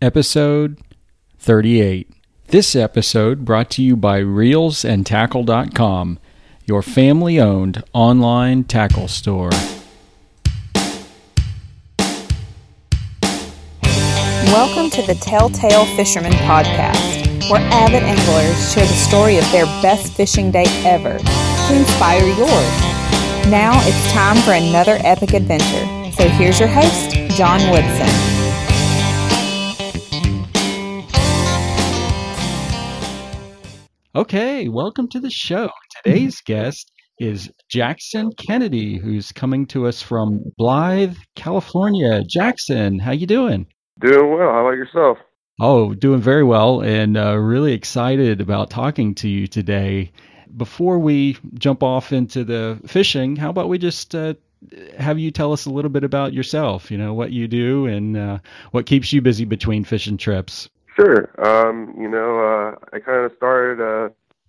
[0.00, 0.78] episode
[1.38, 2.08] 38.
[2.48, 6.18] This episode brought to you by reelsandtackle.com,
[6.64, 9.50] your family owned online tackle store.
[14.52, 20.12] Welcome to the Telltale Fisherman Podcast, where avid anglers share the story of their best
[20.14, 22.80] fishing day ever to inspire yours.
[23.50, 26.12] Now it's time for another epic adventure.
[26.12, 28.27] So here's your host, John Woodson.
[34.18, 35.70] Okay, welcome to the show.
[36.02, 36.90] Today's guest
[37.20, 42.24] is Jackson Kennedy, who's coming to us from Blythe, California.
[42.28, 43.68] Jackson, how you doing?
[44.00, 44.50] Doing well.
[44.50, 45.18] How about yourself?
[45.60, 50.10] Oh, doing very well, and uh, really excited about talking to you today.
[50.56, 54.34] Before we jump off into the fishing, how about we just uh,
[54.98, 56.90] have you tell us a little bit about yourself?
[56.90, 58.38] You know what you do and uh,
[58.72, 60.68] what keeps you busy between fishing trips.
[60.98, 61.30] Sure.
[61.38, 64.08] Um, you know, uh, I kind of started uh,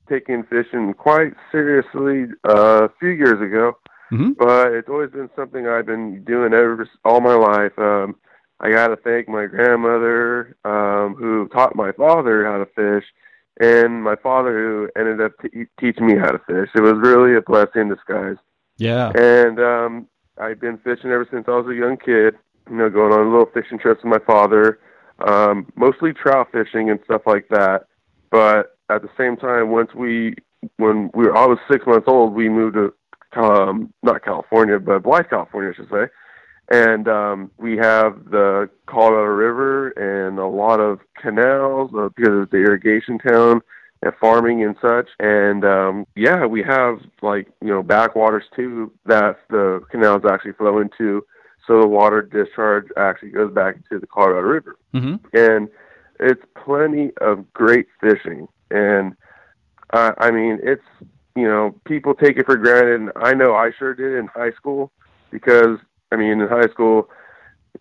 [0.09, 3.77] taking fishing quite seriously uh, a few years ago,
[4.11, 4.35] Mhm.
[4.37, 7.77] but it's always been something I've been doing ever all my life.
[7.77, 8.15] Um,
[8.59, 13.05] I got to thank my grandmother um, who taught my father how to fish,
[13.59, 16.69] and my father who ended up t- teaching me how to fish.
[16.73, 18.37] It was really a blessing in disguise.
[18.77, 19.11] Yeah.
[19.15, 20.07] And um,
[20.39, 22.35] I've been fishing ever since I was a young kid.
[22.69, 24.79] You know, going on little fishing trips with my father,
[25.27, 27.85] um, mostly trout fishing and stuff like that.
[28.31, 30.35] But at the same time, once we,
[30.77, 32.93] when we were, I was six months old, we moved to,
[33.39, 36.07] um, not California, but Blythe, California, I should say.
[36.71, 42.51] And um, we have the Colorado River and a lot of canals uh, because it's
[42.51, 43.61] the irrigation town
[44.03, 45.09] and farming and such.
[45.19, 50.79] And um, yeah, we have like you know backwaters too that the canals actually flow
[50.79, 51.25] into,
[51.69, 55.69] so the water discharge actually goes back into the Colorado River, hmm and
[56.19, 58.47] it's plenty of great fishing.
[58.71, 59.13] And
[59.93, 60.83] uh, I mean, it's
[61.35, 64.51] you know people take it for granted, and I know I sure did in high
[64.53, 64.91] school
[65.31, 65.77] because
[66.11, 67.09] I mean in high school.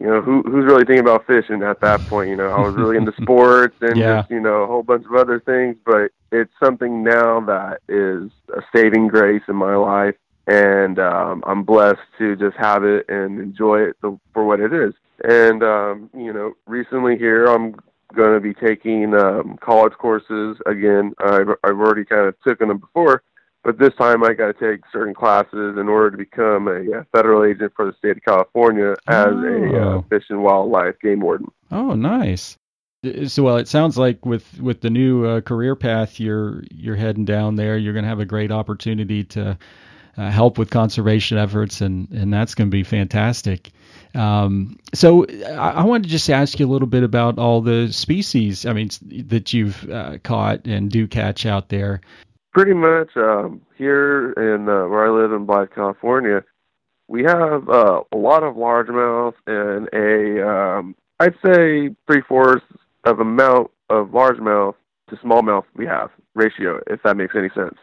[0.01, 2.29] You know who who's really thinking about fishing at that point?
[2.31, 4.19] You know, I was really into sports and Yeah.
[4.19, 8.31] just you know a whole bunch of other things, but it's something now that is
[8.57, 10.15] a saving grace in my life,
[10.49, 14.73] and um, I'm blessed to just have it and enjoy it the, for what it
[14.73, 14.95] is.
[15.23, 17.77] And um, you know, recently here I'm
[18.15, 21.13] going to be taking um, college courses again.
[21.19, 23.23] I've I've already kind of taken them before,
[23.63, 27.05] but this time I got to take certain classes in order to become a, uh
[27.13, 30.05] federal agent for the state of California as a uh, Oh.
[30.09, 31.49] fish and wildlife game warden.
[31.71, 32.57] Oh, nice.
[33.27, 37.25] So, well, it sounds like with with the new uh, career path you're you're heading
[37.25, 39.57] down there, you're going to have a great opportunity to
[40.19, 43.71] uh, help with conservation efforts, and and that's going to be fantastic.
[44.15, 47.93] Um, so, I, I wanted to just ask you a little bit about all the
[47.93, 48.67] species.
[48.67, 48.91] I mean,
[49.29, 52.01] that you've uh, caught and do catch out there.
[52.53, 56.43] Pretty much um, here in uh, where I live in Blythe, California,
[57.07, 62.65] we have uh, a lot of largemouth and a um, I'd say three fourths
[63.05, 64.75] of amount of largemouth
[65.11, 67.77] to smallmouth we have ratio, if that makes any sense.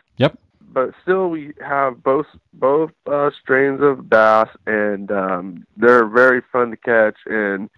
[0.75, 6.71] But still, we have both both uh, strains of bass, and um, they're very fun
[6.71, 7.15] to catch.
[7.27, 7.69] And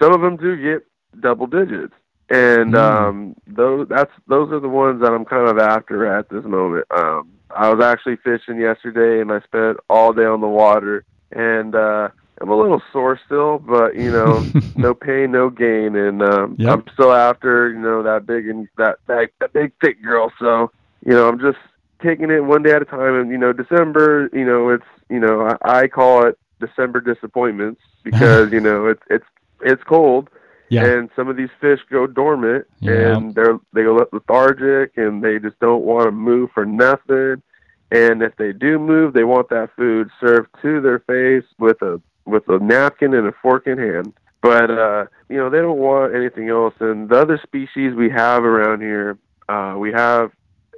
[0.00, 0.86] some of them do get
[1.20, 1.92] double digits,
[2.30, 2.78] and Mm.
[2.78, 6.86] um, those that's those are the ones that I'm kind of after at this moment.
[6.90, 11.74] Um, I was actually fishing yesterday, and I spent all day on the water, and
[11.74, 12.08] uh,
[12.40, 14.46] I'm a little sore still, but you know,
[14.76, 16.70] no pain, no gain, and um, Yep.
[16.72, 20.32] I'm still after you know that big and that that, that big thick girl.
[20.38, 20.70] So
[21.04, 21.58] you know, I'm just
[22.02, 23.14] taking it one day at a time.
[23.14, 27.80] And you know, December, you know, it's you know, I, I call it December disappointments
[28.04, 29.24] because you know it's it's
[29.62, 30.28] it's cold,
[30.68, 30.84] Yeah.
[30.86, 33.16] and some of these fish go dormant, Yeah.
[33.16, 37.42] and they're they go lethargic, and they just don't want to move for nothing.
[37.92, 42.00] And if they do move, they want that food served to their face with a
[42.24, 44.12] with a napkin and a fork in hand.
[44.42, 46.74] But uh, you know, they don't want anything else.
[46.80, 49.18] And the other species we have around here,
[49.48, 50.32] uh, we have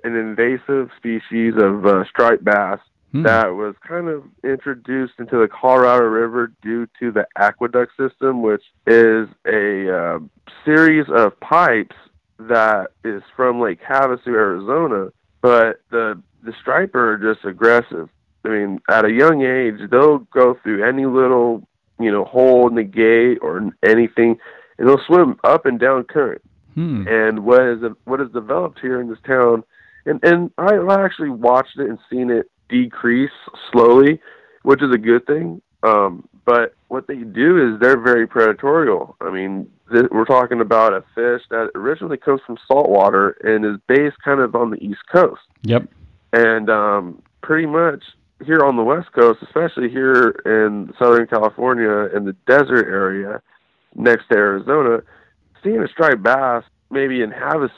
[0.05, 2.79] an invasive species of uh, striped bass
[3.13, 3.23] Hmm.
[3.23, 8.63] that was kind of introduced into the Colorado River due to the aqueduct system, which
[8.87, 10.19] is a uh,
[10.63, 11.97] series of pipes
[12.39, 15.09] that is from Lake Havasu, Arizona.
[15.41, 18.11] But the the striper are just aggressive.
[18.45, 21.67] I mean, at a young age, they'll go through any little
[21.99, 24.39] you know hole in the gate or anything,
[24.77, 26.43] and they'll swim up and down current
[26.75, 27.09] Hmm.
[27.09, 29.65] and what is what is developed here in this town
[30.09, 33.31] and and I actually watched it and seen it decrease
[33.71, 34.21] slowly,
[34.63, 35.63] which is a good thing.
[35.83, 39.15] Um, but what they do is they're very predatorial.
[39.21, 43.81] I mean, th- we're talking about a fish that originally comes from saltwater and is
[43.87, 45.43] based kind of on the east coast.
[45.63, 45.89] Yep.
[46.33, 48.03] And um, pretty much
[48.45, 53.43] here on the west coast, especially here in Southern California in the desert area
[53.95, 55.03] next to Arizona,
[55.63, 57.71] seeing a striped bass maybe in Havasu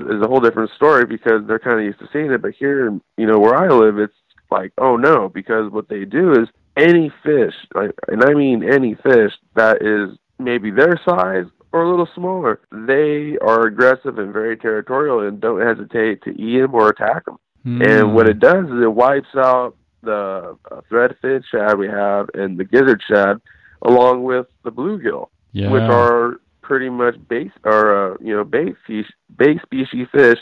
[0.00, 2.42] is, is a whole different story because they're kind of used to seeing it.
[2.42, 4.14] But here, in, you know, where I live, it's
[4.50, 8.94] like, oh no, because what they do is any fish, like, and I mean any
[8.94, 14.56] fish that is maybe their size or a little smaller, they are aggressive and very
[14.56, 17.36] territorial and don't hesitate to eat them or attack them.
[17.66, 17.86] Mm.
[17.86, 22.58] And what it does is it wipes out the uh, threadfin shad we have and
[22.58, 23.40] the gizzard shad,
[23.82, 25.70] along with the bluegill, yeah.
[25.70, 29.06] which are pretty much base or uh, you know bait fish,
[29.36, 30.38] bait species fish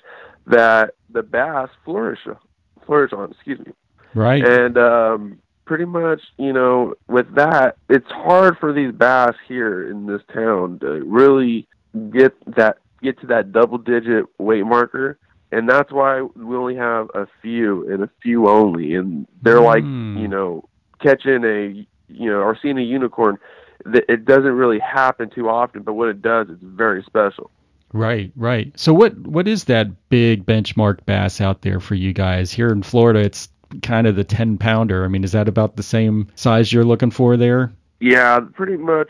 [0.46, 2.20] that the bass flourish
[2.86, 3.30] flourish on.
[3.32, 3.72] Excuse me.
[4.14, 4.44] Right.
[4.44, 10.06] And um, pretty much, you know, with that, it's hard for these bass here in
[10.06, 11.66] this town to really
[12.10, 15.18] get that get to that double digit weight marker.
[15.50, 18.94] And that's why we only have a few and a few only.
[18.94, 19.64] And they're Mm.
[19.74, 19.84] like,
[20.22, 20.64] you know,
[21.00, 23.38] catching a, you know, or seeing a unicorn.
[23.86, 27.50] It doesn't really happen too often, but when it does, it's very special.
[27.92, 28.72] Right, right.
[28.78, 32.50] So what what is that big benchmark bass out there for you guys?
[32.50, 33.48] Here in Florida it's
[33.82, 35.04] kind of the 10 pounder.
[35.04, 37.72] I mean, is that about the same size you're looking for there?
[38.00, 39.08] Yeah, pretty much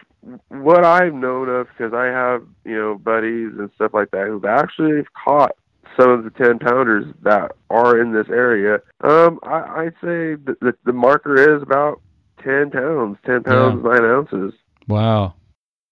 [0.48, 4.44] what I've known of because I have you know buddies and stuff like that who've
[4.44, 5.56] actually caught
[5.98, 8.80] some of the ten pounders that are in this area.
[9.00, 12.00] Um, I, I'd say the, the the marker is about
[12.42, 14.52] ten pounds, ten pounds nine ounces.
[14.88, 15.34] Wow.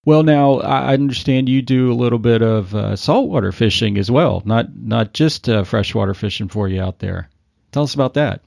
[0.03, 4.41] Well, now I understand you do a little bit of uh, saltwater fishing as well,
[4.45, 7.29] not not just uh, freshwater fishing for you out there.
[7.71, 8.41] Tell us about that.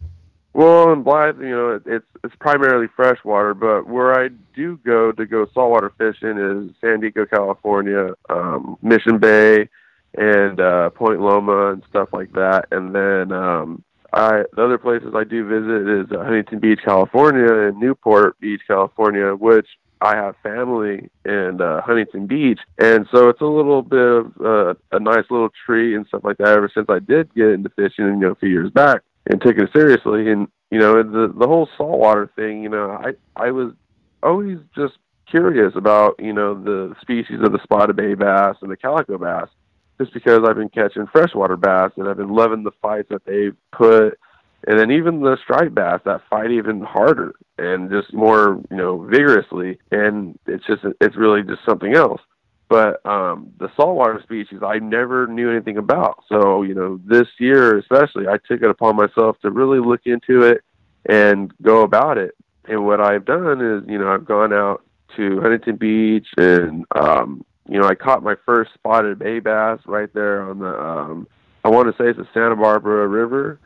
[0.52, 5.12] Well, in Blythe, you know, it, it's it's primarily freshwater, but where I do go
[5.12, 9.68] to go saltwater fishing is San Diego, California, um, Mission Bay,
[10.16, 12.66] and uh, Point Loma and stuff like that.
[12.72, 17.68] And then um, I the other places I do visit is uh, Huntington Beach, California,
[17.68, 19.68] and Newport Beach, California, which
[20.04, 24.74] I have family in uh, Huntington Beach, and so it's a little bit of uh,
[24.92, 26.48] a nice little treat and stuff like that.
[26.48, 29.64] Ever since I did get into fishing, you know, a few years back, and taking
[29.64, 33.72] it seriously, and you know, the the whole saltwater thing, you know, I I was
[34.22, 38.76] always just curious about you know the species of the spotted bay bass and the
[38.76, 39.48] calico bass,
[39.98, 43.56] just because I've been catching freshwater bass and I've been loving the fights that they've
[43.72, 44.18] put
[44.66, 48.98] and then even the striped bass that fight even harder and just more you know
[48.98, 49.78] vigorously.
[49.90, 52.20] And it's just it's really just something else.
[52.68, 56.24] But um the saltwater species i never knew anything about.
[56.28, 60.42] So you know this year especially i took it upon myself to really look into
[60.42, 60.62] it
[61.06, 62.34] and go about it.
[62.66, 64.84] And what i've done is you know i've gone out
[65.16, 70.12] to huntington beach and um you know i caught my first spotted bay bass right
[70.14, 71.26] there on the um
[71.64, 73.60] i want to say it's the santa barbara river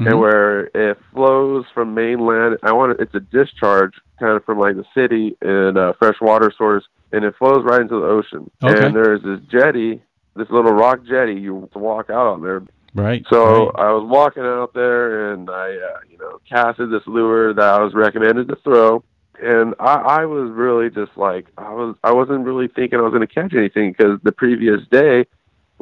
[0.00, 0.10] Mhm.
[0.10, 2.58] and where it flows from mainland.
[2.62, 6.20] I want it, it's a discharge kind of from like the city and a fresh
[6.20, 8.50] water source, and it flows right into the ocean.
[8.62, 8.86] Okay.
[8.86, 10.02] And there's this jetty,
[10.36, 12.62] this little rock jetty you walk out on there.
[12.94, 13.24] Right.
[13.28, 13.86] So right.
[13.86, 17.82] I was walking out there, and I, uh, you know, casted this lure that I
[17.82, 19.02] was recommended to throw.
[19.42, 21.96] And I, I was really just like I was.
[22.04, 25.26] I wasn't really thinking I was going to catch anything because the previous day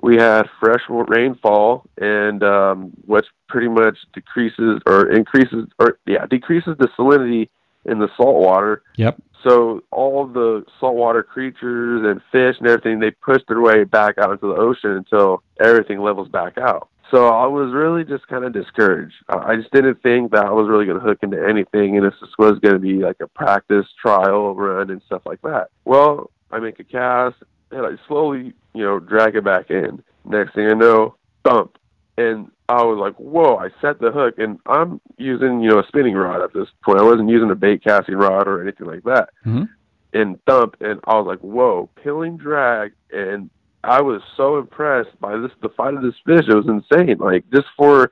[0.01, 6.77] we had fresh rainfall, and um, which pretty much decreases or increases or yeah decreases
[6.79, 7.49] the salinity
[7.85, 8.83] in the salt water.
[8.97, 9.21] Yep.
[9.43, 14.31] So all the saltwater creatures and fish and everything they push their way back out
[14.31, 16.89] into the ocean until everything levels back out.
[17.11, 19.15] So I was really just kind of discouraged.
[19.29, 22.07] I I just didn't think that I was really going to hook into anything, and
[22.07, 25.69] this was going to be like a practice trial run and stuff like that.
[25.85, 27.37] Well, I make a cast
[27.73, 30.02] and I slowly, you know, drag it back in.
[30.25, 31.79] Next thing I know, thump,
[32.17, 35.87] and I was like, "Whoa!" I set the hook, and I'm using, you know, a
[35.87, 37.00] spinning rod at this point.
[37.00, 39.31] I wasn't using a bait casting rod or anything like that.
[39.45, 39.69] Mhm.
[40.12, 43.50] And thump, and I was like, "Whoa!" Peeling drag, and
[43.85, 46.47] I was so impressed by this the fight of this fish.
[46.49, 47.19] It was insane.
[47.19, 48.11] Like just for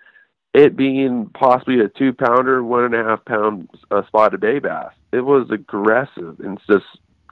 [0.52, 4.92] it being possibly a two pounder, one and a half pound uh, spotted bay bass,
[5.12, 6.86] it was aggressive and just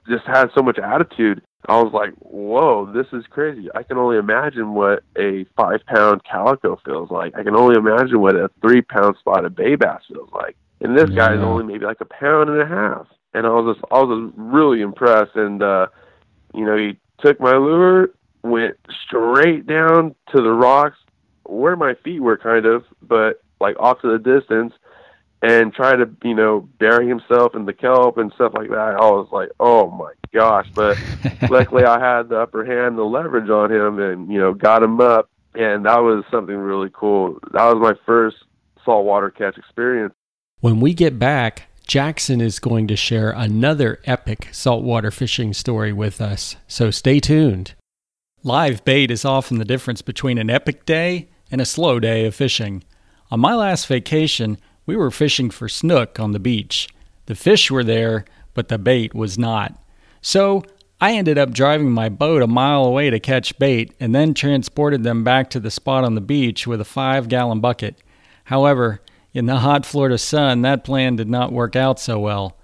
[0.08, 1.42] just had so much attitude.
[1.66, 6.22] I was like, "Whoa, this is crazy!" I can only imagine what a five pound
[6.24, 7.36] calico feels like.
[7.36, 10.56] I can only imagine what a three pound spotted bay bass feels like.
[10.80, 11.42] And this guy's Yeah.
[11.42, 13.06] only maybe like a pound and a half.
[13.34, 15.34] And I was just, I was just really impressed.
[15.36, 15.88] And uh,
[16.54, 18.10] you know, he took my lure,
[18.42, 20.98] went straight down to the rocks
[21.44, 24.72] where my feet were, kind of, but like off to the distance.
[25.42, 28.96] And try to you know bury himself in the kelp and stuff like that.
[28.98, 30.68] I was like, oh my gosh!
[30.74, 30.98] But
[31.50, 35.00] luckily, I had the upper hand, the leverage on him, and you know got him
[35.00, 37.38] up, and that was something really cool.
[37.52, 38.36] That was my first
[38.84, 40.14] saltwater catch experience.
[40.60, 46.20] When we get back, Jackson is going to share another epic saltwater fishing story with
[46.20, 47.74] us, so stay tuned.
[48.44, 52.34] Live bait is often the difference between an epic day and a slow day of
[52.34, 52.84] fishing.
[53.30, 56.88] On my last vacation, we were fishing for snook on the beach.
[57.26, 59.78] The fish were there, but the bait was not.
[60.22, 60.64] So
[60.98, 65.04] I ended up driving my boat a mile away to catch bait and then transported
[65.04, 68.02] them back to the spot on the beach with a five gallon bucket.
[68.44, 69.02] However,
[69.34, 72.56] in the hot Florida sun, that plan did not work out so well.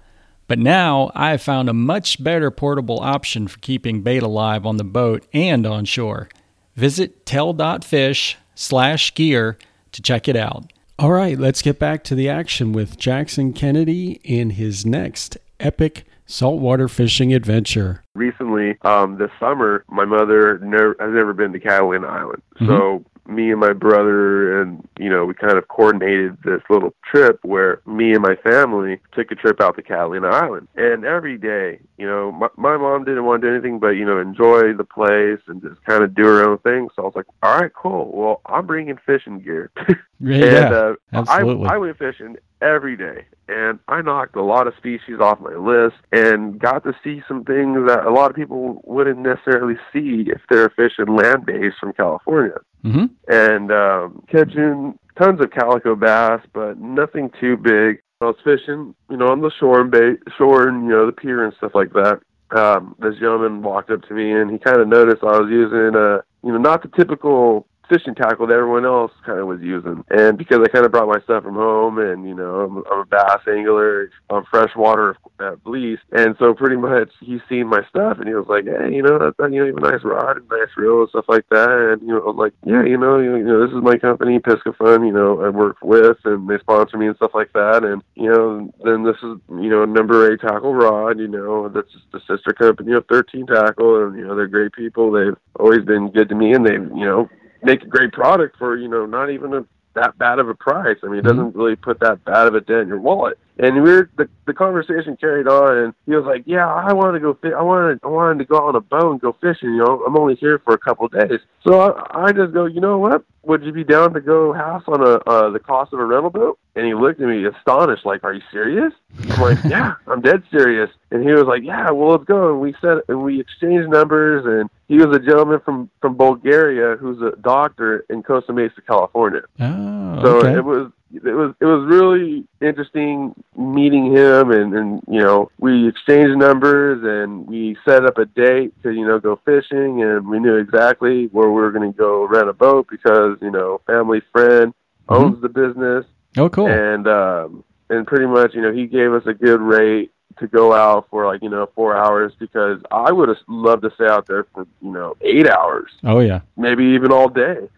[0.47, 4.77] But now I have found a much better portable option for keeping bait alive on
[4.77, 6.29] the boat and on shore.
[6.75, 9.59] Visit tell.fish slash gear
[9.91, 10.71] to check it out.
[10.97, 16.05] All right, let's get back to the action with Jackson Kennedy in his next epic
[16.25, 18.01] saltwater fishing adventure.
[18.15, 22.41] Recently, um, this summer, my mother never, has never been to Catalina Island.
[22.55, 22.67] Mm-hmm.
[22.67, 27.39] So me and my brother and you know we kind of coordinated this little trip
[27.43, 30.67] where me and my family took a trip out to Catalina Island.
[30.75, 34.05] And every day you know my, my mom didn't want to do anything but you
[34.05, 36.89] know enjoy the place and just kind of do her own thing.
[36.95, 38.11] So I was like all right cool.
[38.13, 39.71] Well I'm bringing fishing gear.
[40.17, 41.67] Yeah, and uh, absolutely.
[41.67, 45.55] I, I went fishing every day and I knocked a lot of species off my
[45.55, 50.25] list and got to see some things that a lot of people wouldn't necessarily see
[50.27, 53.05] if they're fishing land based from California mm-hmm.
[53.27, 58.01] and um, catching tons of calico bass, but nothing too big.
[58.21, 61.11] I was fishing, you know, on the shore and bay, shore and you know the
[61.11, 62.21] pier and stuff like that.
[62.51, 65.95] Um, this gentleman walked up to me and he kind of noticed I was using
[65.95, 70.03] a, you know, not the typical fishing tackle that everyone else kind of was using.
[70.09, 72.99] And because I kind of brought my stuff from home, and you know, I'm, I'm
[72.99, 78.17] a bass angler on freshwater at least, and so pretty much he's seen my stuff,
[78.19, 80.03] and he was like, "Hey, you know, that, that you know, you have a nice
[80.03, 82.97] rod and nice reel and stuff like that." And you know, I'm like, "Yeah, you
[82.97, 85.05] know, you, you know, this is my company, Piscifun.
[85.05, 87.83] You know, I work with, and they sponsor me and stuff like that.
[87.83, 91.19] And you know, then this is you know, number eight tackle rod.
[91.19, 95.11] You know, that's the sister company of 13 Tackle, and you know, they're great people.
[95.11, 97.29] They've always been good to me, and they've you know
[97.65, 100.97] make a great product for you know not even a, that bad of a price.
[101.03, 101.57] I mean, it doesn't mm-hmm.
[101.57, 103.37] really put that bad of a dent in your wallet.
[103.57, 107.15] And we are the the conversation carried on, and he was like, "Yeah, I want
[107.15, 107.35] to go.
[107.35, 109.69] Fi- I wanted I wanted to go on a boat and go fishing.
[109.69, 112.65] You know, I'm only here for a couple of days." So I, I just go,
[112.65, 113.23] "You know what?
[113.43, 116.31] Would you be down to go house on a uh, the cost of a rental
[116.31, 118.91] boat?" And he looked at me astonished, like, "Are you serious?"
[119.29, 122.59] I'm like, "Yeah, I'm dead serious." And he was like, "Yeah, well, let's go." And
[122.59, 127.21] we said, and we exchanged numbers, and he was a gentleman from from Bulgaria who's
[127.21, 129.43] a doctor in Costa Mesa, California.
[129.61, 130.55] Oh, so okay.
[130.55, 130.91] it was
[131.23, 137.03] it was it was really interesting meeting him and and you know we exchanged numbers
[137.03, 141.27] and we set up a date to you know go fishing and we knew exactly
[141.27, 145.13] where we were going to go rent a boat because you know family friend mm-hmm.
[145.13, 145.41] owns mm-hmm.
[145.41, 146.05] the business
[146.37, 150.11] oh cool and um and pretty much you know he gave us a good rate
[150.39, 153.91] to go out for like you know four hours because I would have loved to
[153.95, 155.91] stay out there for you know eight hours.
[156.03, 157.69] Oh yeah, maybe even all day.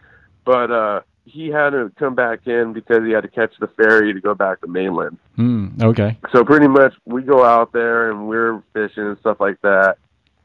[0.44, 4.14] But uh he had to come back in because he had to catch the ferry
[4.14, 5.18] to go back to mainland.
[5.38, 6.18] Mm, okay.
[6.32, 9.98] So pretty much we go out there and we're fishing and stuff like that.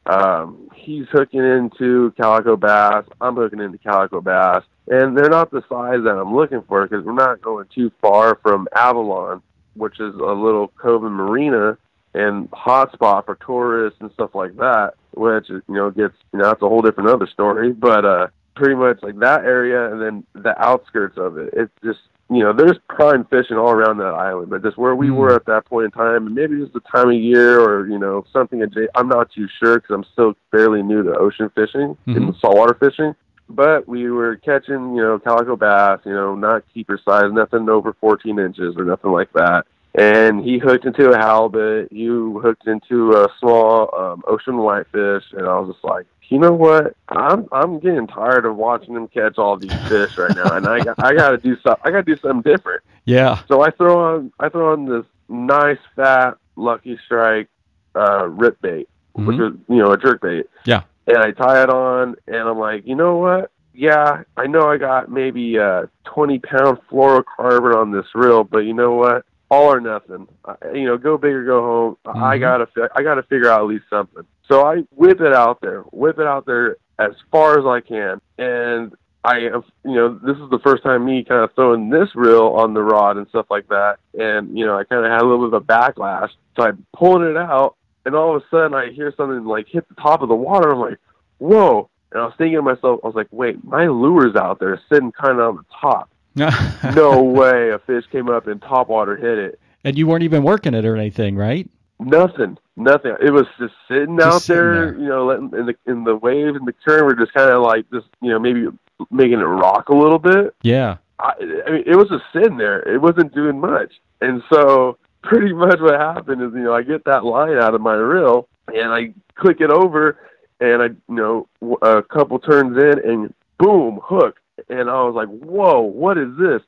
[0.05, 3.05] Um, he's hooking into calico bass.
[3.21, 7.05] I'm hooking into calico bass, and they're not the size that I'm looking for because
[7.05, 9.41] we're not going too far from Avalon,
[9.75, 11.77] which is a little cove and marina
[12.13, 14.95] and hotspot for tourists and stuff like that.
[15.13, 18.75] Which you know gets you know that's a whole different other story, but uh pretty
[18.75, 21.53] much like that area and then the outskirts of it.
[21.53, 25.07] It's just you know, there's prime fishing all around that island, but just where we
[25.07, 25.15] mm.
[25.15, 27.99] were at that point in time, and maybe just the time of year or you
[27.99, 28.63] know something.
[28.95, 32.15] I'm not too sure because I'm still fairly new to ocean fishing mm-hmm.
[32.15, 33.13] and saltwater fishing.
[33.49, 37.93] But we were catching, you know, calico bass, you know, not keeper size, nothing over
[37.99, 39.65] 14 inches or nothing like that.
[39.95, 41.91] And he hooked into a halibut.
[41.91, 46.53] You hooked into a small um, ocean whitefish, and I was just like, you know
[46.53, 46.95] what?
[47.09, 50.83] I'm I'm getting tired of watching them catch all these fish right now, and I
[50.83, 51.81] got I got to do something.
[51.83, 52.81] I got to do something different.
[53.05, 53.41] Yeah.
[53.47, 57.49] So I throw on I throw on this nice fat Lucky Strike
[57.95, 59.25] uh, rip bait, mm-hmm.
[59.25, 60.45] which is you know a jerk bait.
[60.65, 60.83] Yeah.
[61.07, 63.51] And I tie it on, and I'm like, you know what?
[63.73, 68.73] Yeah, I know I got maybe a 20 pound fluorocarbon on this reel, but you
[68.73, 69.25] know what?
[69.53, 70.27] All or nothing.
[70.43, 71.97] I, you know, go big or go home.
[72.05, 72.23] Mm-hmm.
[72.23, 74.23] I gotta I gotta figure out at least something.
[74.47, 78.19] So I whip it out there, whip it out there as far as I can,
[78.39, 78.93] and
[79.23, 82.73] I, you know, this is the first time me kind of throwing this reel on
[82.73, 85.47] the rod and stuff like that, and you know, I kind of had a little
[85.47, 86.29] bit of a backlash.
[86.55, 89.87] So I'm pulling it out, and all of a sudden I hear something like hit
[89.87, 90.71] the top of the water.
[90.71, 90.97] I'm like,
[91.37, 91.89] whoa!
[92.11, 95.11] And I was thinking to myself, I was like, wait, my lure's out there sitting
[95.11, 96.09] kind of on the top.
[96.95, 99.59] no way a fish came up and top water hit it.
[99.83, 101.69] And you weren't even working it or anything, right?
[101.99, 103.15] Nothing, nothing.
[103.21, 104.97] It was just sitting Just out sitting there, there.
[104.97, 107.61] you know, letting in the in the waves and the current were just kind of
[107.61, 108.67] like just you know maybe
[109.11, 110.55] making it rock a little bit.
[110.63, 110.97] Yeah.
[111.19, 111.33] I,
[111.67, 112.79] I mean, it was just sitting there.
[112.87, 117.05] It wasn't doing much, and so pretty much what happened is you know I get
[117.05, 120.17] that line out of my reel and I click it over,
[120.59, 121.47] and I you know
[121.81, 126.61] a couple turns in and boom hook, and I was like, whoa, what is this?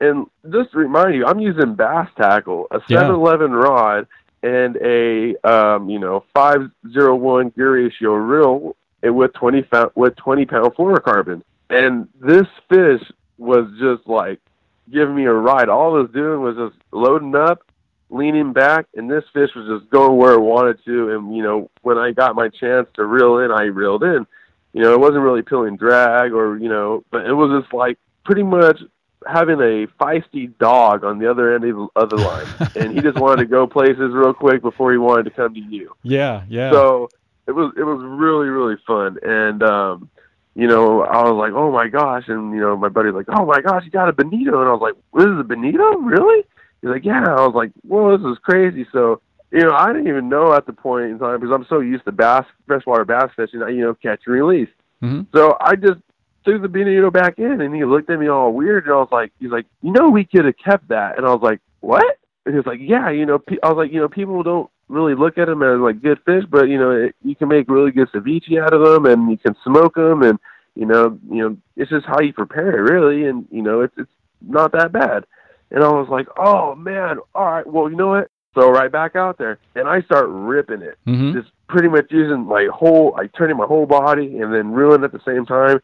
[0.00, 2.98] And just to remind you, I'm using bass tackle, a Yeah.
[3.00, 4.06] 711 rod,
[4.42, 10.46] and a um, you know 501 gear ratio reel and with 20 pound with 20
[10.46, 11.42] pound fluorocarbon.
[11.70, 13.02] And this fish
[13.38, 14.40] was just like
[14.90, 15.68] giving me a ride.
[15.68, 17.62] All it was doing was just loading up,
[18.10, 21.14] leaning back, and this fish was just going where it wanted to.
[21.14, 24.26] And you know, when I got my chance to reel in, I reeled in.
[24.72, 27.98] You know, it wasn't really pulling drag or you know, but it was just like
[28.24, 28.80] pretty much
[29.26, 33.18] having a feisty dog on the other end of the other line, and he just
[33.18, 35.94] wanted to go places real quick before he wanted to come to you.
[36.02, 36.44] Yeah.
[36.48, 36.70] Yeah.
[36.70, 37.08] So
[37.46, 40.10] it was it was really really fun, and um,
[40.54, 43.44] you know I was like, oh my gosh, and you know my buddy's like, oh
[43.44, 46.44] my gosh, you got a bonito, and I was like, this is a bonito, really?
[46.80, 47.24] He's like, yeah.
[47.24, 48.86] I was like, well, this is crazy.
[48.92, 49.20] So
[49.52, 52.04] you know I didn't even know at the point in time because I'm so used
[52.06, 54.68] to bass freshwater bass fishing, you know, catch and release.
[55.02, 55.26] Mhm.
[55.34, 56.00] So I just
[56.44, 59.08] threw the bonito back in, and he looked at me all weird, and I was
[59.12, 62.18] like, he's like, you know, we could have kept that, and I was like, what?
[62.44, 64.68] And he was like, yeah, you know, pe- I was like, you know, people don't
[64.88, 67.70] really look at them as like good fish, but you know, it, you can make
[67.70, 70.38] really good ceviche out of them, and you can smoke them, and
[70.74, 73.94] you know, you know, it's just how you prepare it, really, and you know, it's
[73.96, 75.24] it's not that bad.
[75.70, 78.30] And I was like, oh man, all right, well, you know what?
[78.54, 81.32] Throw right back out there, and I start ripping it Mhm.
[81.32, 85.12] just pretty much using my whole, like turning my whole body and then reeling at
[85.12, 85.80] the same time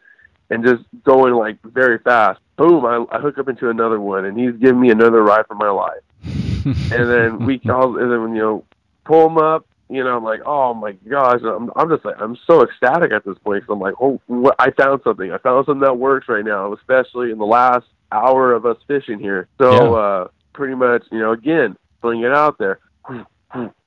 [0.50, 2.40] and just going like very fast.
[2.56, 5.54] Boom, I, I hook up into another one and he's giving me another ride for
[5.54, 6.02] my life.
[6.92, 8.64] And then we call, and then, you know,
[9.04, 12.36] pull him up, you know, I'm like, oh my gosh, I'm, I'm just like, I'm
[12.46, 15.32] so ecstatic at this point because I'm like, oh, what, I found something.
[15.32, 19.18] I found something that works right now, especially in the last hour of us fishing
[19.18, 19.48] here.
[19.60, 19.98] So, Yeah.
[20.00, 22.80] uh, pretty much, you know, again, putting it out there.
[23.08, 23.26] Boom,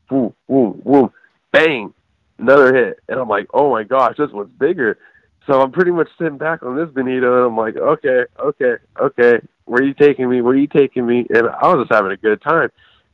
[0.10, 1.12] boom, boom, boom,
[1.52, 1.94] bang,
[2.38, 3.00] another hit.
[3.08, 4.98] And I'm like, oh my gosh, this one's bigger.
[5.48, 9.40] So I'm pretty much sitting back on this bonito, and I'm like, okay, okay, okay,
[9.66, 10.42] where are you taking me?
[10.42, 11.26] Where are you taking me?
[11.30, 12.70] And I was just having a good time.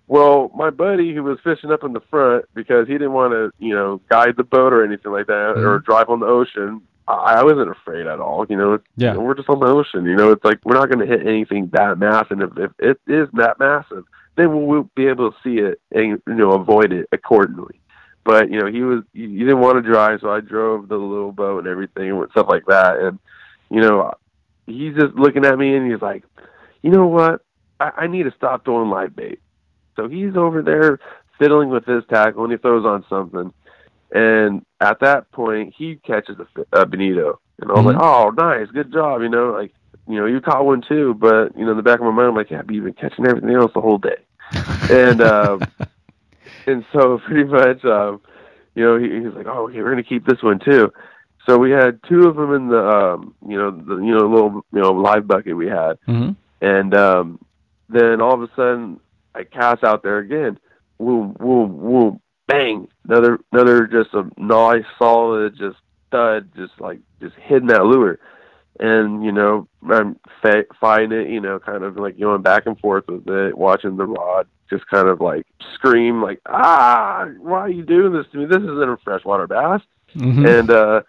[0.07, 3.51] Well, my buddy who was fishing up in the front because he didn't want to,
[3.59, 5.85] you know, guide the boat or anything like that, or mm-hmm.
[5.85, 6.81] drive on the ocean.
[7.07, 8.45] I I wasn't afraid at all.
[8.49, 9.11] You know, Yeah.
[9.11, 10.05] you know, we're just on the ocean.
[10.05, 12.41] You know, it's like we're not going to hit anything that massive.
[12.41, 14.05] If, if it is that massive,
[14.37, 17.79] then we'll, be able to see it and you know avoid it accordingly.
[18.23, 21.31] But you know, he was he, didn't want to drive, so I drove the little
[21.31, 22.97] boat and everything and stuff like that.
[22.99, 23.19] And
[23.69, 24.13] you know,
[24.65, 26.23] he's just looking at me and he's like,
[26.81, 27.41] you know what?
[27.79, 29.39] I, I need to stop throwing live bait.
[29.95, 30.99] So he's over there
[31.39, 33.53] fiddling with his tackle and he throws on something.
[34.11, 38.05] And at that point, he catches a, a bonito, and I was like, mm-hmm.
[38.05, 39.73] "Oh, nice, good job!" You know, like
[40.07, 41.13] you know, you caught one too.
[41.13, 42.93] But you know, in the back of my mind, I'm like, "Yeah, but you've been
[42.93, 44.17] catching everything else the whole day."
[44.89, 45.67] And um,
[46.67, 48.21] and so pretty much, um,
[48.75, 50.91] you know, he, he's like, "Oh, okay, we're gonna keep this one too."
[51.45, 54.65] So we had two of them in the, um, you know, the you know little
[54.73, 56.35] you know live bucket we had, Mhm.
[56.61, 57.39] and um,
[57.89, 58.99] then all of a sudden
[59.33, 60.59] I cast out there again,
[60.99, 65.77] whoom, whoom, whoom, bang, another another just a nice solid just
[66.11, 68.19] thud, just like just hitting that lure,
[68.79, 72.79] and you know I'm fa- fighting it, you know, kind of like going back and
[72.79, 77.69] forth with it, watching the rod just kind of like scream like ah, why are
[77.69, 78.45] you doing this to me?
[78.45, 79.81] This isn't a freshwater bass
[80.15, 80.59] Mhm.
[80.59, 81.01] and uh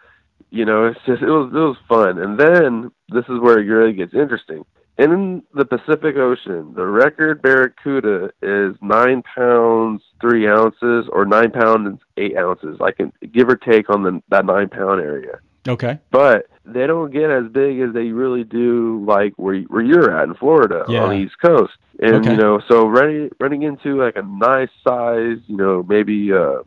[0.51, 3.65] you know it's just it was it was fun and then this is where it
[3.65, 4.65] really gets interesting
[4.99, 12.01] in the pacific ocean the record barracuda is nine pounds three ounces or nine pounds
[12.17, 15.99] eight ounces i can give or take on the that nine pound area okay.
[16.11, 20.29] but they don't get as big as they really do like where where you're at
[20.29, 21.03] in Florida Yeah.
[21.03, 21.73] on the East Coast.
[22.01, 22.33] And Okay.
[22.33, 26.59] you know, so running running into like a nice size, you know, maybe uh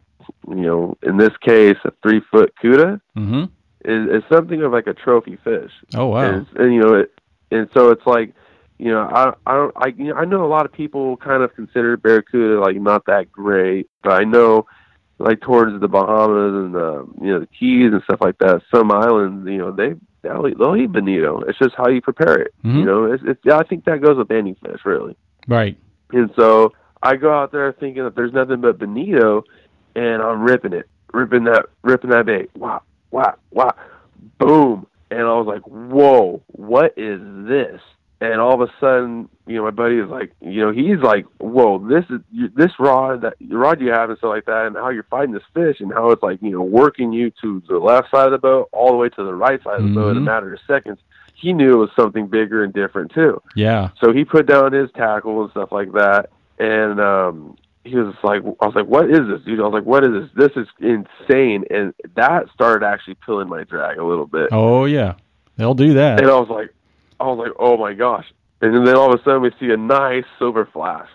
[0.48, 3.50] you know, in this case a three foot cuda Mhm.
[3.86, 5.72] is, is something of like a trophy fish.
[5.96, 6.22] Oh wow.
[6.24, 7.12] And, and you know, it,
[7.52, 8.34] and so it's like,
[8.80, 11.44] you know, I I don't I you know, I know a lot of people kind
[11.44, 14.66] of consider barracuda like not that great, but I know
[15.22, 18.62] like towards the Bahamas and the you know the Keys and stuff like that.
[18.74, 21.42] Some islands, you know, they they'll eat, they'll eat bonito.
[21.42, 22.54] It's just how you prepare it.
[22.64, 22.80] Mhm.
[22.80, 25.16] You know, it's, it's I think that goes with any fish really.
[25.48, 25.78] Right.
[26.12, 29.44] And so I go out there thinking that there's nothing but bonito,
[29.96, 32.52] and I'm ripping it, ripping that, ripping that bait.
[32.56, 33.74] Wow, wow, wow,
[34.38, 34.88] boom!
[35.10, 37.82] And I was like, whoa, what is this?
[38.22, 41.26] And all of a sudden, you know, my buddy is like, you know, he's like,
[41.40, 42.20] whoa, this is
[42.56, 45.42] this rod that rod you have and stuff like that, and how you're fighting this
[45.56, 48.38] fish, and how it's like, you know, working you to the left side of the
[48.38, 50.26] boat all the way to the right side of the boat in a Mhm.
[50.26, 51.00] matter of seconds.
[51.34, 53.42] He knew it was something bigger and different too.
[53.56, 53.90] Yeah.
[54.00, 56.30] So he put down his tackle and stuff like that,
[56.60, 59.86] and um, he was like, I was like, "What is this, dude?" I was like,
[59.86, 60.30] "What is this?
[60.54, 65.16] This is insane!" And that started actually pulling my drag a little bit, Oh yeah.
[65.58, 66.20] They'll do that.
[66.22, 66.72] and I was like,
[67.22, 68.26] I was like, "Oh my gosh!"
[68.62, 71.10] And then all of a sudden we see a nice silver flash,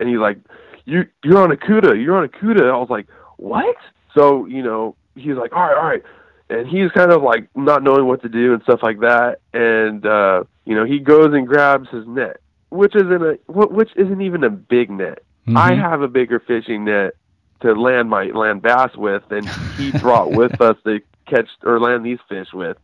[0.00, 0.38] and he's like,
[0.84, 3.06] "You you're on a CUDA, you're on a CUDA." I was like,
[3.36, 3.76] "What?"
[4.14, 6.02] So you know, he's like, "All right, all right."
[6.50, 10.04] And he's kind of like not knowing what to do and stuff like that, and
[10.06, 12.36] uh, you know he goes and grabs his net,
[12.70, 15.20] which isn't a wh- which isn't even a big net.
[15.56, 15.78] I Mhm.
[15.78, 17.14] have a bigger fishing net
[17.60, 22.04] to land my land bass with than he brought with us to catch or land
[22.04, 22.76] these fish with.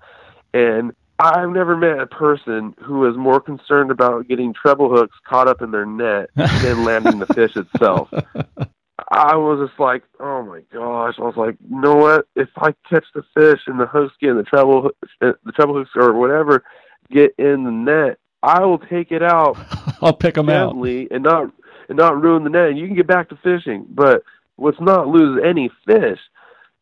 [0.55, 5.49] And I've never met a person who is more concerned about getting treble hooks caught
[5.49, 8.09] up in their net than landing the fish itself.
[9.13, 11.17] I was just like, oh my gosh!
[11.19, 12.27] I was like, you know what?
[12.37, 15.91] If I catch the fish and the hooks get in the treble, the treble hooks
[15.95, 16.65] or whatever
[17.11, 19.57] get in the net, I will take it out
[20.01, 20.75] I'll pick them out.
[20.75, 21.53] and not
[21.89, 22.71] and not ruin the net.
[22.71, 24.23] And you can get back to fishing, but
[24.57, 26.19] let's not lose any fish.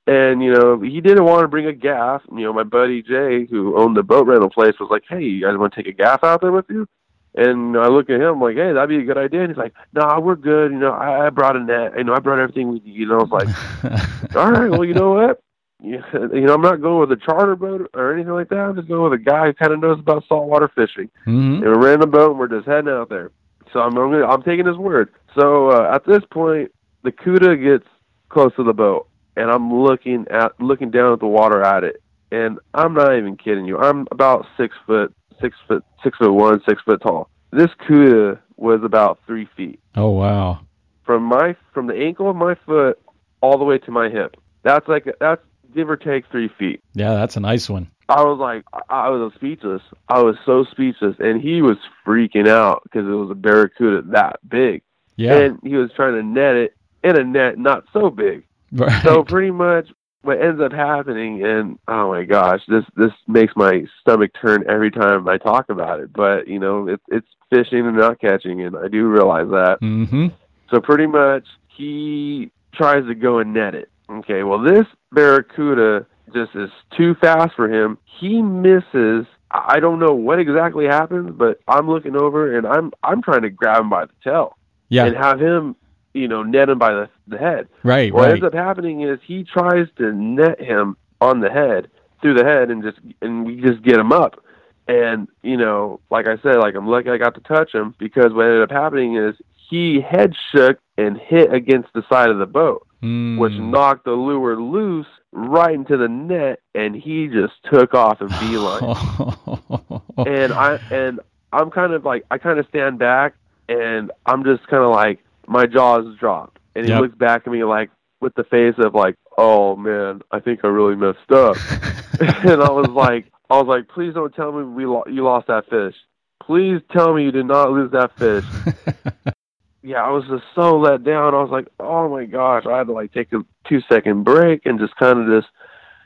[0.09, 2.23] And you know, he didn't want to bring a gaff.
[2.33, 5.43] You know, my buddy Jay, who owned the boat rental place, was like, "Hey, you
[5.45, 6.89] guys want to take a gaff out there with you?"
[7.35, 9.59] And I look at him I'm like, "Hey, that'd be a good idea." And he's
[9.59, 10.73] like, "Nah, we're good.
[10.73, 11.93] You know, I, I brought a net.
[11.99, 13.49] You know, I brought everything we need." And I was like,
[14.37, 15.43] "All right, well, you know what?
[15.83, 18.59] You, you know, I'm not going with a charter boat or anything like that.
[18.59, 21.63] I'm just going with a guy who kind of knows about saltwater fishing." Mhm.
[21.63, 23.31] and we ran the boat and we're just heading out there.
[23.75, 25.11] So I'm I'm, gonna, I'm taking his word.
[25.39, 27.87] So uh, at this point, the cuda gets
[28.31, 29.08] close to the boat,
[29.39, 33.37] and I'm looking at looking down at the water at it, and I'm not even
[33.37, 33.79] kidding you.
[33.79, 37.31] I'm about six foot, six foot, six foot one, six foot tall.
[37.53, 40.61] This cuda was about three feet Oh wow.
[41.05, 42.99] from my from the ankle of my foot
[43.41, 44.37] all the way to my hip.
[44.65, 45.41] That's like that's
[45.75, 46.83] give or take three feet.
[46.95, 47.89] Yeah, that's a nice one.
[48.11, 49.83] I was like, I I was speechless.
[50.09, 54.41] I was so speechless, and he was freaking out because it was a barracuda that
[54.49, 54.83] big,
[55.17, 55.37] Yeah.
[55.39, 56.75] and he was trying to net it
[57.05, 58.45] in a net not so big.
[58.73, 59.03] Right.
[59.05, 59.89] So pretty much,
[60.23, 64.91] what ends up happening, and oh my gosh, this this makes my stomach turn every
[64.91, 66.13] time I talk about it.
[66.13, 69.79] But you know, it's it's fishing and not catching, and I do realize that.
[69.81, 70.29] mm-hmm.
[70.71, 73.89] So pretty much, he tries to go and net it.
[74.11, 77.99] Okay, well, this barracuda just is too fast for him.
[78.05, 79.27] He misses.
[79.51, 83.43] I I don't know what exactly happens, but I'm looking over and I'm I'm trying
[83.43, 84.57] to grab him by the tail
[84.91, 85.07] Yeah.
[85.07, 85.75] and have him,
[86.19, 87.69] you know, net him by the the head.
[87.83, 88.13] right.
[88.13, 88.33] What right.
[88.33, 91.89] ends up happening is he tries to net him on the head
[92.21, 94.43] through the head and just and we just get him up.
[94.87, 98.33] And you know, like I said, like I'm lucky I got to touch him because
[98.33, 99.35] what ended up happening is
[99.71, 103.39] he head shook and hit against the side of the boat, Mm.
[103.39, 108.31] which knocked the lure loose right into the net, and he just took off and
[108.41, 108.83] beeline.
[110.27, 111.21] and I and
[111.53, 113.35] I'm kind of like I kind of stand back
[113.69, 117.01] and I'm just kind of like my jaws dropped, and he Yep.
[117.01, 120.69] looks back at me like with the face of like, oh man, I think I
[120.69, 121.57] really messed up,
[122.21, 125.47] and I was like, I was like, please don't tell me we lo- you lost
[125.49, 125.95] that fish.
[126.43, 128.45] Please tell me you did not lose that fish.
[129.83, 131.35] yeah, I was just so let down.
[131.35, 134.65] I was like, oh my gosh, I had to like take a two second break
[134.67, 135.53] and just kind of just,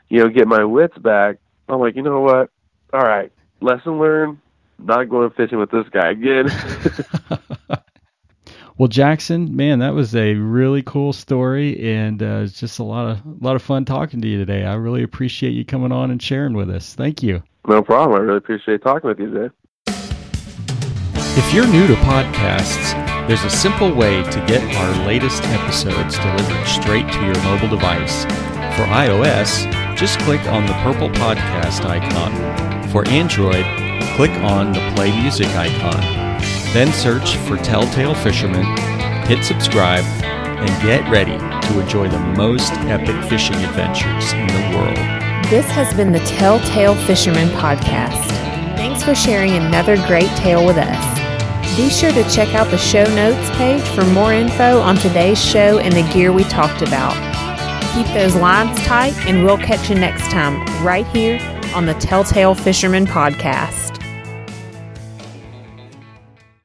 [0.09, 1.37] you know, get my wits back.
[1.69, 2.49] I'm like, you know what?
[2.93, 4.39] All right, lesson learned.
[4.79, 6.49] Not going fishing with this guy again.
[8.77, 13.11] well, Jackson, man, that was a really cool story, and uh, it's just a lot
[13.11, 14.63] of a lot of fun talking to you today.
[14.65, 16.95] I really appreciate you coming on and sharing with us.
[16.95, 17.43] Thank you.
[17.67, 18.19] no problem.
[18.19, 19.53] I really appreciate talking with you today.
[21.35, 22.93] If you're new to podcasts,
[23.27, 28.23] there's a simple way to get our latest episodes delivered straight to your mobile device.
[28.75, 32.89] For iOS, just click on the purple podcast icon.
[32.89, 33.65] For Android,
[34.15, 36.22] click on the play music icon.
[36.73, 38.65] Then search for Telltale Fisherman,
[39.27, 44.97] hit subscribe, and get ready to enjoy the most epic fishing adventures in the world.
[45.51, 48.25] This has been the Telltale Fisherman Podcast.
[48.75, 51.77] Thanks for sharing another great tale with us.
[51.77, 55.77] Be sure to check out the show notes page for more info on today's show
[55.77, 57.13] and the gear we talked about.
[57.93, 61.39] Keep those lines tight, and we'll catch you next time right here
[61.75, 63.92] on the Telltale Fisherman Podcast.